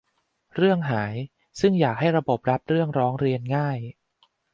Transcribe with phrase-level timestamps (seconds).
[0.55, 1.15] เรื่องหาย
[1.59, 3.77] ซึ่งอยากให้ระบบรับเรื่องร้องเรียนง่าย